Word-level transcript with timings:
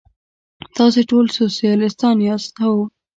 تاسې 0.75 1.01
ټول 1.09 1.25
سوسیالیستان 1.37 2.17
یاست؟ 2.27 2.53
هو. 2.63 2.75